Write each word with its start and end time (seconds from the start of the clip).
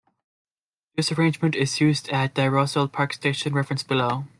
This 0.95 1.11
arrangement 1.11 1.53
is 1.53 1.79
used 1.79 2.09
at 2.09 2.33
the 2.33 2.49
Roselle 2.49 2.87
Park 2.87 3.13
Station 3.13 3.53
referenced 3.53 3.87
below. 3.87 4.25